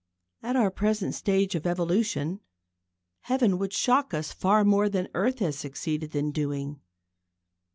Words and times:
At 0.41 0.55
our 0.55 0.71
present 0.71 1.13
stage 1.13 1.53
of 1.53 1.67
evolution, 1.67 2.39
Heaven 3.25 3.59
would 3.59 3.71
shock 3.71 4.15
us 4.15 4.31
far 4.33 4.65
more 4.65 4.89
than 4.89 5.09
earth 5.13 5.37
has 5.37 5.59
succeeded 5.59 6.15
in 6.15 6.31
doing. 6.31 6.81